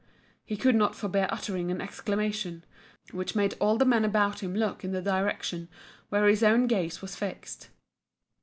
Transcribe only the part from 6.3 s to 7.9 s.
own gaze was fixed.